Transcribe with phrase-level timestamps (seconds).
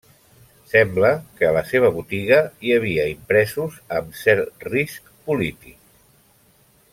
[0.69, 5.79] Sembla que a la seva botiga hi havia impresos amb cert risc polític.